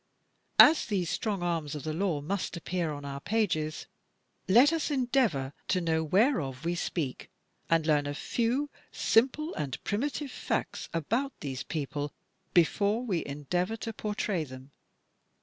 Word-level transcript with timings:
As 0.57 0.87
these 0.87 1.11
strong 1.11 1.43
arms 1.43 1.75
of 1.75 1.83
the 1.83 1.93
law 1.93 2.21
must 2.21 2.57
appear 2.57 2.91
on 2.91 3.05
our 3.05 3.19
pages, 3.19 3.85
let 4.47 4.73
us 4.73 4.89
endeavor 4.89 5.53
to 5.67 5.79
know 5.79 6.03
whereof 6.03 6.65
we 6.65 6.73
speak, 6.73 7.29
and 7.69 7.85
learn 7.85 8.07
a 8.07 8.15
few 8.15 8.71
simple 8.91 9.53
and 9.53 9.77
primitive 9.83 10.31
facts 10.31 10.89
about 10.91 11.39
these 11.41 11.61
people 11.61 12.13
before 12.51 13.03
we 13.03 13.23
endeavor 13.27 13.77
to 13.77 13.93
portray 13.93 14.43
them. 14.43 14.71